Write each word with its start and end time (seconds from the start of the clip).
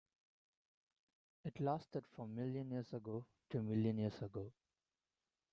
It 1.43 1.59
lasted 1.59 2.07
from 2.15 2.33
million 2.35 2.71
years 2.71 2.91
ago 2.91 3.23
to 3.51 3.61
million 3.61 3.99
years 3.99 4.19
ago. 4.23 4.51